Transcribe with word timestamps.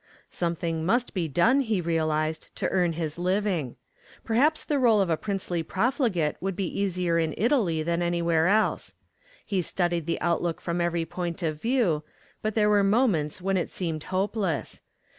Something 0.31 0.83
must 0.83 1.13
be 1.13 1.27
done, 1.27 1.59
he 1.59 1.79
realized, 1.79 2.55
to 2.55 2.67
earn 2.69 2.93
his 2.93 3.19
living. 3.19 3.75
Perhaps 4.23 4.63
the 4.65 4.79
role 4.79 4.99
of 4.99 5.09
the 5.09 5.15
princely 5.15 5.61
profligate 5.61 6.37
would 6.41 6.55
be 6.55 6.65
easier 6.81 7.19
in 7.19 7.35
Italy 7.37 7.83
than 7.83 8.01
anywhere 8.01 8.47
else. 8.47 8.95
He 9.45 9.61
studied 9.61 10.07
the 10.07 10.19
outlook 10.19 10.59
from 10.59 10.81
every 10.81 11.05
point 11.05 11.43
of 11.43 11.61
view, 11.61 12.01
but 12.41 12.55
there 12.55 12.67
were 12.67 12.83
moments 12.83 13.41
when 13.43 13.57
it 13.57 13.69
seemed 13.69 14.05
hopeless. 14.05 14.81